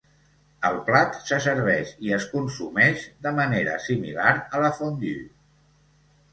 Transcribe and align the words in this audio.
El 0.69 0.77
plat 0.87 1.19
se 1.27 1.37
serveix 1.47 1.91
i 2.07 2.15
es 2.17 2.25
consumeix 2.33 3.05
de 3.27 3.35
manera 3.43 3.79
similar 3.87 4.35
a 4.41 4.67
la 4.67 4.75
fondue. 4.83 5.17